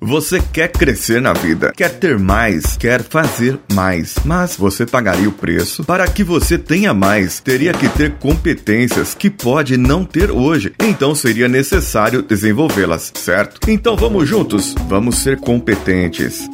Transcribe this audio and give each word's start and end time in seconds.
Você 0.00 0.40
quer 0.40 0.68
crescer 0.68 1.20
na 1.20 1.32
vida, 1.32 1.72
quer 1.76 1.98
ter 1.98 2.16
mais, 2.20 2.76
quer 2.76 3.02
fazer 3.02 3.58
mais, 3.72 4.14
mas 4.24 4.54
você 4.56 4.86
pagaria 4.86 5.28
o 5.28 5.32
preço 5.32 5.82
para 5.82 6.06
que 6.06 6.22
você 6.22 6.56
tenha 6.56 6.94
mais. 6.94 7.40
Teria 7.40 7.74
que 7.74 7.88
ter 7.88 8.12
competências 8.14 9.12
que 9.12 9.28
pode 9.28 9.76
não 9.76 10.04
ter 10.04 10.30
hoje, 10.30 10.72
então 10.78 11.16
seria 11.16 11.48
necessário 11.48 12.22
desenvolvê-las, 12.22 13.12
certo? 13.16 13.68
Então 13.68 13.96
vamos 13.96 14.28
juntos, 14.28 14.72
vamos 14.86 15.18
ser 15.18 15.36
competentes. 15.40 16.48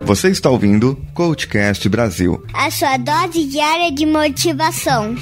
Você 0.00 0.28
está 0.28 0.48
ouvindo 0.48 0.96
Coachcast 1.12 1.88
Brasil 1.88 2.44
a 2.54 2.70
sua 2.70 2.96
dose 2.96 3.46
diária 3.46 3.90
de 3.90 4.06
motivação. 4.06 5.16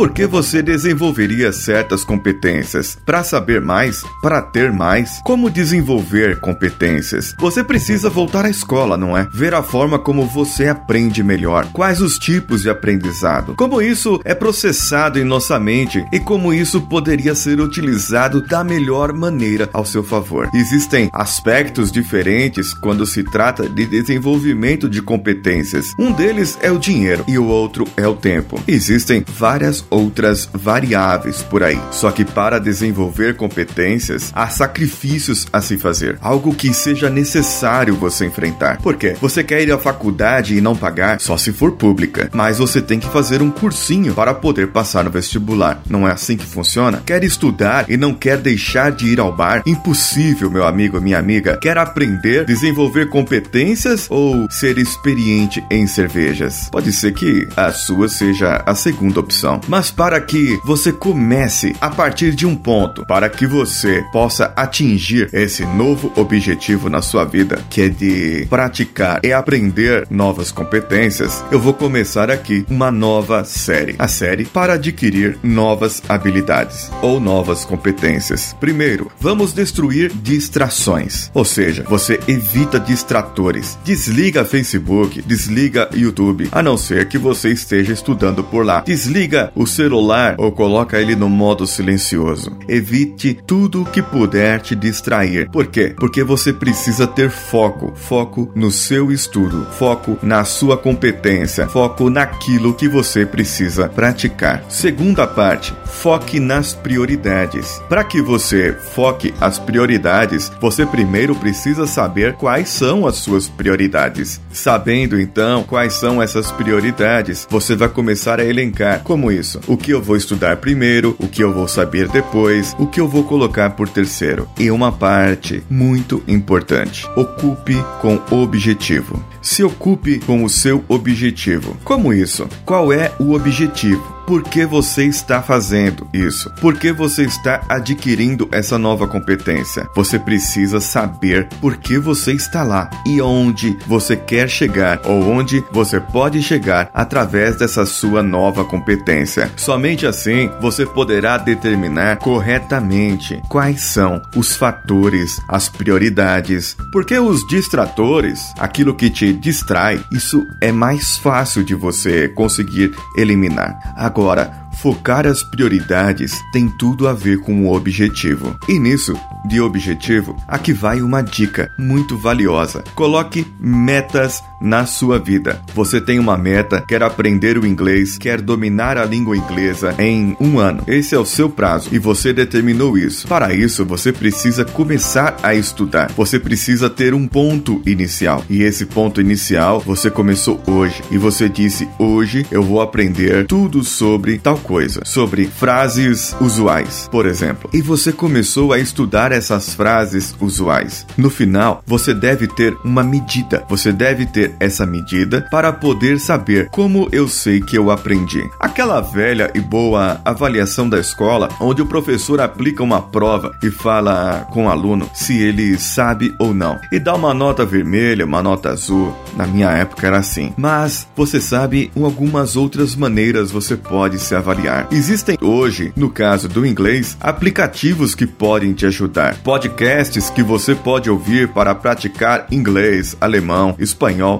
Por 0.00 0.12
que 0.12 0.26
você 0.26 0.62
desenvolveria 0.62 1.52
certas 1.52 2.02
competências? 2.02 2.96
Para 3.04 3.22
saber 3.22 3.60
mais? 3.60 4.02
Para 4.22 4.40
ter 4.40 4.72
mais? 4.72 5.20
Como 5.22 5.50
desenvolver 5.50 6.40
competências? 6.40 7.34
Você 7.38 7.62
precisa 7.62 8.08
voltar 8.08 8.46
à 8.46 8.48
escola, 8.48 8.96
não 8.96 9.14
é? 9.14 9.28
Ver 9.30 9.52
a 9.52 9.62
forma 9.62 9.98
como 9.98 10.26
você 10.26 10.68
aprende 10.68 11.22
melhor. 11.22 11.66
Quais 11.74 12.00
os 12.00 12.18
tipos 12.18 12.62
de 12.62 12.70
aprendizado? 12.70 13.54
Como 13.56 13.82
isso 13.82 14.18
é 14.24 14.34
processado 14.34 15.18
em 15.18 15.24
nossa 15.24 15.60
mente 15.60 16.02
e 16.10 16.18
como 16.18 16.54
isso 16.54 16.80
poderia 16.80 17.34
ser 17.34 17.60
utilizado 17.60 18.40
da 18.40 18.64
melhor 18.64 19.12
maneira 19.12 19.68
ao 19.70 19.84
seu 19.84 20.02
favor. 20.02 20.48
Existem 20.54 21.10
aspectos 21.12 21.92
diferentes 21.92 22.72
quando 22.72 23.04
se 23.04 23.22
trata 23.22 23.68
de 23.68 23.84
desenvolvimento 23.84 24.88
de 24.88 25.02
competências. 25.02 25.92
Um 25.98 26.10
deles 26.10 26.56
é 26.62 26.72
o 26.72 26.78
dinheiro 26.78 27.22
e 27.28 27.36
o 27.36 27.44
outro 27.44 27.86
é 27.98 28.08
o 28.08 28.16
tempo. 28.16 28.58
Existem 28.66 29.22
várias 29.28 29.89
outras 29.90 30.48
variáveis 30.52 31.42
por 31.42 31.62
aí. 31.62 31.80
Só 31.90 32.10
que 32.10 32.24
para 32.24 32.58
desenvolver 32.58 33.36
competências, 33.36 34.30
há 34.34 34.48
sacrifícios 34.48 35.46
a 35.52 35.60
se 35.60 35.76
fazer, 35.76 36.18
algo 36.20 36.54
que 36.54 36.72
seja 36.72 37.10
necessário 37.10 37.94
você 37.94 38.26
enfrentar. 38.26 38.78
Por 38.78 38.96
quê? 38.96 39.16
Você 39.20 39.42
quer 39.42 39.62
ir 39.62 39.72
à 39.72 39.78
faculdade 39.78 40.56
e 40.56 40.60
não 40.60 40.76
pagar 40.76 41.20
só 41.20 41.36
se 41.36 41.52
for 41.52 41.72
pública, 41.72 42.30
mas 42.32 42.58
você 42.58 42.80
tem 42.80 42.98
que 42.98 43.08
fazer 43.08 43.42
um 43.42 43.50
cursinho 43.50 44.14
para 44.14 44.34
poder 44.34 44.68
passar 44.68 45.04
no 45.04 45.10
vestibular. 45.10 45.82
Não 45.88 46.06
é 46.06 46.12
assim 46.12 46.36
que 46.36 46.46
funciona? 46.46 47.02
Quer 47.04 47.24
estudar 47.24 47.86
e 47.88 47.96
não 47.96 48.14
quer 48.14 48.38
deixar 48.38 48.92
de 48.92 49.06
ir 49.06 49.20
ao 49.20 49.34
bar? 49.34 49.62
Impossível, 49.66 50.50
meu 50.50 50.66
amigo, 50.66 51.00
minha 51.00 51.18
amiga. 51.18 51.58
Quer 51.60 51.78
aprender, 51.78 52.44
desenvolver 52.44 53.08
competências 53.08 54.06
ou 54.10 54.46
ser 54.50 54.78
experiente 54.78 55.64
em 55.70 55.86
cervejas? 55.86 56.68
Pode 56.70 56.92
ser 56.92 57.12
que 57.12 57.48
a 57.56 57.72
sua 57.72 58.08
seja 58.08 58.62
a 58.66 58.74
segunda 58.74 59.20
opção 59.20 59.60
mas 59.68 59.79
para 59.88 60.20
que 60.20 60.58
você 60.64 60.92
comece 60.92 61.76
a 61.80 61.88
partir 61.88 62.34
de 62.34 62.44
um 62.44 62.56
ponto, 62.56 63.06
para 63.06 63.28
que 63.28 63.46
você 63.46 64.04
possa 64.12 64.52
atingir 64.56 65.28
esse 65.32 65.64
novo 65.64 66.12
objetivo 66.16 66.90
na 66.90 67.00
sua 67.00 67.24
vida, 67.24 67.62
que 67.70 67.82
é 67.82 67.88
de 67.88 68.46
praticar 68.50 69.20
e 69.22 69.32
aprender 69.32 70.08
novas 70.10 70.50
competências, 70.50 71.44
eu 71.52 71.60
vou 71.60 71.72
começar 71.72 72.32
aqui 72.32 72.66
uma 72.68 72.90
nova 72.90 73.44
série. 73.44 73.94
A 73.96 74.08
série 74.08 74.44
para 74.44 74.72
adquirir 74.72 75.38
novas 75.42 76.02
habilidades 76.08 76.90
ou 77.00 77.20
novas 77.20 77.64
competências. 77.64 78.56
Primeiro, 78.58 79.10
vamos 79.20 79.52
destruir 79.52 80.12
distrações, 80.12 81.30
ou 81.32 81.44
seja, 81.44 81.84
você 81.88 82.18
evita 82.26 82.80
distratores. 82.80 83.78
Desliga 83.84 84.44
Facebook, 84.44 85.22
desliga 85.22 85.88
YouTube, 85.94 86.48
a 86.50 86.62
não 86.62 86.76
ser 86.76 87.06
que 87.06 87.18
você 87.18 87.50
esteja 87.50 87.92
estudando 87.92 88.42
por 88.42 88.64
lá. 88.64 88.80
Desliga 88.80 89.52
o 89.54 89.66
celular 89.70 90.34
ou 90.38 90.52
coloca 90.52 91.00
ele 91.00 91.16
no 91.16 91.28
modo 91.28 91.66
silencioso. 91.66 92.56
Evite 92.68 93.38
tudo 93.46 93.84
que 93.84 94.02
puder 94.02 94.60
te 94.60 94.74
distrair. 94.74 95.48
Por 95.50 95.66
quê? 95.66 95.94
Porque 95.96 96.22
você 96.22 96.52
precisa 96.52 97.06
ter 97.06 97.30
foco, 97.30 97.92
foco 97.94 98.50
no 98.54 98.70
seu 98.70 99.10
estudo, 99.10 99.66
foco 99.78 100.18
na 100.22 100.44
sua 100.44 100.76
competência, 100.76 101.68
foco 101.68 102.10
naquilo 102.10 102.74
que 102.74 102.88
você 102.88 103.24
precisa 103.24 103.88
praticar. 103.88 104.64
Segunda 104.68 105.26
parte, 105.26 105.74
foque 105.84 106.40
nas 106.40 106.74
prioridades. 106.74 107.80
Para 107.88 108.04
que 108.04 108.20
você 108.20 108.72
foque 108.94 109.32
as 109.40 109.58
prioridades, 109.58 110.50
você 110.60 110.84
primeiro 110.84 111.34
precisa 111.34 111.86
saber 111.86 112.34
quais 112.34 112.68
são 112.68 113.06
as 113.06 113.16
suas 113.16 113.48
prioridades. 113.48 114.40
Sabendo 114.52 115.20
então 115.20 115.62
quais 115.62 115.94
são 115.94 116.22
essas 116.22 116.50
prioridades, 116.52 117.46
você 117.48 117.76
vai 117.76 117.88
começar 117.88 118.40
a 118.40 118.44
elencar 118.44 119.02
como 119.02 119.30
isso. 119.30 119.49
O 119.66 119.76
que 119.76 119.90
eu 119.90 120.02
vou 120.02 120.16
estudar 120.16 120.56
primeiro, 120.58 121.16
o 121.18 121.26
que 121.26 121.42
eu 121.42 121.52
vou 121.52 121.66
saber 121.66 122.08
depois, 122.08 122.74
o 122.78 122.86
que 122.86 123.00
eu 123.00 123.08
vou 123.08 123.24
colocar 123.24 123.70
por 123.70 123.88
terceiro. 123.88 124.48
E 124.58 124.70
uma 124.70 124.92
parte 124.92 125.62
muito 125.68 126.22
importante: 126.28 127.06
ocupe 127.16 127.76
com 128.00 128.20
objetivo. 128.30 129.24
Se 129.42 129.62
ocupe 129.62 130.18
com 130.20 130.44
o 130.44 130.48
seu 130.48 130.84
objetivo. 130.88 131.76
Como 131.84 132.12
isso? 132.12 132.48
Qual 132.64 132.92
é 132.92 133.12
o 133.18 133.32
objetivo? 133.32 134.20
por 134.30 134.44
que 134.44 134.64
você 134.64 135.06
está 135.06 135.42
fazendo 135.42 136.06
isso, 136.14 136.48
por 136.60 136.78
que 136.78 136.92
você 136.92 137.24
está 137.24 137.62
adquirindo 137.68 138.48
essa 138.52 138.78
nova 138.78 139.08
competência. 139.08 139.88
Você 139.92 140.20
precisa 140.20 140.80
saber 140.80 141.48
por 141.60 141.76
que 141.78 141.98
você 141.98 142.32
está 142.32 142.62
lá 142.62 142.88
e 143.04 143.20
onde 143.20 143.76
você 143.88 144.16
quer 144.16 144.48
chegar 144.48 145.00
ou 145.04 145.28
onde 145.28 145.64
você 145.72 145.98
pode 145.98 146.40
chegar 146.44 146.88
através 146.94 147.56
dessa 147.56 147.84
sua 147.84 148.22
nova 148.22 148.64
competência. 148.64 149.50
Somente 149.56 150.06
assim 150.06 150.48
você 150.60 150.86
poderá 150.86 151.36
determinar 151.36 152.18
corretamente 152.18 153.42
quais 153.48 153.80
são 153.80 154.22
os 154.36 154.54
fatores, 154.54 155.40
as 155.48 155.68
prioridades, 155.68 156.76
porque 156.92 157.18
os 157.18 157.44
distratores, 157.48 158.52
aquilo 158.60 158.94
que 158.94 159.10
te 159.10 159.29
distrai, 159.32 160.02
isso 160.12 160.46
é 160.60 160.72
mais 160.72 161.16
fácil 161.16 161.64
de 161.64 161.74
você 161.74 162.28
conseguir 162.28 162.92
eliminar. 163.16 163.78
Agora, 163.96 164.68
focar 164.80 165.26
as 165.26 165.42
prioridades 165.42 166.32
tem 166.52 166.68
tudo 166.78 167.06
a 167.08 167.12
ver 167.12 167.40
com 167.40 167.66
o 167.66 167.74
objetivo. 167.74 168.56
E 168.68 168.78
nisso, 168.78 169.14
de 169.46 169.60
objetivo, 169.60 170.36
aqui 170.48 170.72
vai 170.72 171.02
uma 171.02 171.22
dica 171.22 171.70
muito 171.78 172.16
valiosa. 172.16 172.82
Coloque 172.94 173.46
metas 173.58 174.42
na 174.60 174.86
sua 174.86 175.18
vida. 175.18 175.62
Você 175.74 176.00
tem 176.00 176.18
uma 176.18 176.36
meta, 176.36 176.84
quer 176.86 177.02
aprender 177.02 177.56
o 177.56 177.66
inglês, 177.66 178.18
quer 178.18 178.40
dominar 178.40 178.98
a 178.98 179.04
língua 179.04 179.36
inglesa 179.36 179.94
em 179.98 180.36
um 180.40 180.58
ano. 180.58 180.82
Esse 180.86 181.14
é 181.14 181.18
o 181.18 181.24
seu 181.24 181.48
prazo 181.48 181.88
e 181.92 181.98
você 181.98 182.32
determinou 182.32 182.98
isso. 182.98 183.26
Para 183.26 183.54
isso, 183.54 183.84
você 183.84 184.12
precisa 184.12 184.64
começar 184.64 185.36
a 185.42 185.54
estudar. 185.54 186.12
Você 186.16 186.38
precisa 186.38 186.90
ter 186.90 187.14
um 187.14 187.26
ponto 187.26 187.80
inicial. 187.86 188.44
E 188.48 188.62
esse 188.62 188.86
ponto 188.86 189.20
inicial 189.20 189.80
você 189.80 190.10
começou 190.10 190.60
hoje. 190.66 191.02
E 191.10 191.16
você 191.16 191.48
disse: 191.48 191.88
Hoje 191.98 192.46
eu 192.50 192.62
vou 192.62 192.80
aprender 192.80 193.46
tudo 193.46 193.82
sobre 193.82 194.38
tal 194.38 194.58
coisa, 194.58 195.02
sobre 195.04 195.46
frases 195.46 196.34
usuais, 196.40 197.08
por 197.10 197.26
exemplo. 197.26 197.70
E 197.72 197.80
você 197.80 198.12
começou 198.12 198.72
a 198.72 198.78
estudar 198.78 199.32
essas 199.32 199.74
frases 199.74 200.34
usuais. 200.40 201.06
No 201.16 201.30
final, 201.30 201.82
você 201.86 202.12
deve 202.12 202.46
ter 202.46 202.76
uma 202.84 203.02
medida. 203.02 203.64
Você 203.68 203.92
deve 203.92 204.26
ter 204.26 204.49
essa 204.58 204.86
medida 204.86 205.46
para 205.50 205.72
poder 205.72 206.18
saber 206.18 206.68
como 206.70 207.08
eu 207.12 207.28
sei 207.28 207.60
que 207.60 207.76
eu 207.76 207.90
aprendi. 207.90 208.42
Aquela 208.58 209.00
velha 209.00 209.50
e 209.54 209.60
boa 209.60 210.20
avaliação 210.24 210.88
da 210.88 210.98
escola, 210.98 211.48
onde 211.60 211.82
o 211.82 211.86
professor 211.86 212.40
aplica 212.40 212.82
uma 212.82 213.00
prova 213.00 213.52
e 213.62 213.70
fala 213.70 214.46
com 214.50 214.66
o 214.66 214.68
aluno 214.68 215.08
se 215.14 215.40
ele 215.40 215.78
sabe 215.78 216.34
ou 216.38 216.52
não, 216.52 216.78
e 216.92 216.98
dá 216.98 217.14
uma 217.14 217.32
nota 217.34 217.64
vermelha, 217.64 218.24
uma 218.24 218.42
nota 218.42 218.70
azul. 218.70 219.14
Na 219.36 219.46
minha 219.46 219.70
época 219.70 220.06
era 220.06 220.18
assim. 220.18 220.52
Mas 220.56 221.06
você 221.16 221.40
sabe 221.40 221.90
algumas 221.96 222.56
outras 222.56 222.94
maneiras 222.94 223.50
você 223.50 223.76
pode 223.76 224.18
se 224.18 224.34
avaliar. 224.34 224.88
Existem 224.90 225.38
hoje, 225.40 225.92
no 225.96 226.10
caso 226.10 226.48
do 226.48 226.66
inglês, 226.66 227.16
aplicativos 227.20 228.14
que 228.14 228.26
podem 228.26 228.72
te 228.72 228.86
ajudar, 228.86 229.36
podcasts 229.38 230.30
que 230.30 230.42
você 230.42 230.74
pode 230.74 231.08
ouvir 231.08 231.48
para 231.48 231.74
praticar 231.74 232.46
inglês, 232.50 233.16
alemão, 233.20 233.74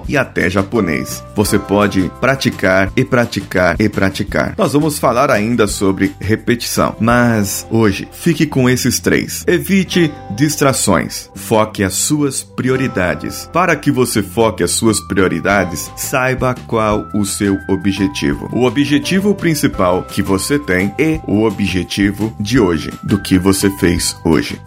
e 0.07 0.17
até 0.17 0.49
japonês. 0.49 1.23
Você 1.35 1.57
pode 1.57 2.11
praticar 2.19 2.91
e 2.95 3.03
praticar 3.03 3.75
e 3.79 3.89
praticar. 3.89 4.53
Nós 4.57 4.73
vamos 4.73 4.99
falar 4.99 5.31
ainda 5.31 5.67
sobre 5.67 6.13
repetição, 6.19 6.95
mas 6.99 7.65
hoje 7.69 8.07
fique 8.11 8.45
com 8.45 8.69
esses 8.69 8.99
três. 8.99 9.43
Evite 9.47 10.11
distrações. 10.31 11.29
Foque 11.35 11.83
as 11.83 11.93
suas 11.93 12.43
prioridades. 12.43 13.49
Para 13.51 13.75
que 13.75 13.91
você 13.91 14.21
foque 14.21 14.63
as 14.63 14.71
suas 14.71 14.99
prioridades, 14.99 15.91
saiba 15.95 16.55
qual 16.67 17.07
o 17.13 17.25
seu 17.25 17.57
objetivo. 17.67 18.49
O 18.53 18.65
objetivo 18.65 19.33
principal 19.35 20.03
que 20.03 20.21
você 20.21 20.57
tem 20.59 20.93
e 20.97 21.19
o 21.27 21.43
objetivo 21.43 22.35
de 22.39 22.59
hoje, 22.59 22.91
do 23.03 23.21
que 23.21 23.37
você 23.37 23.69
fez 23.77 24.15
hoje. 24.23 24.59